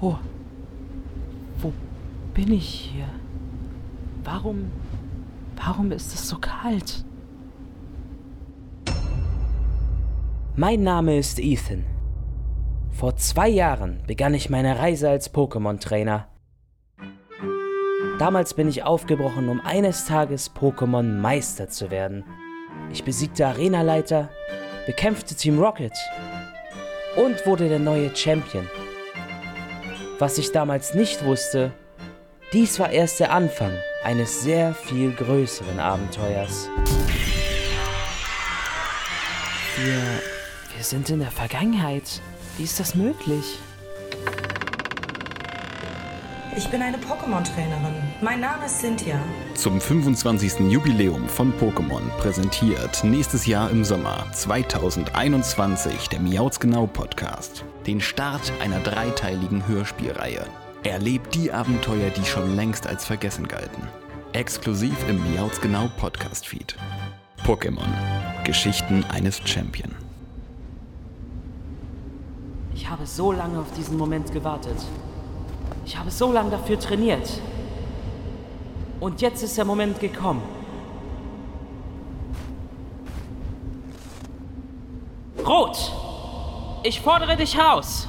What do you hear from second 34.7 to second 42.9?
viel größeren Abenteuers. Wir, wir sind in der Vergangenheit. Wie ist